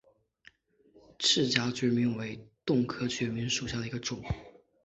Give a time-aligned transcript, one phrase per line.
[1.19, 4.19] 翅荚决明为豆科决明属下的一个种。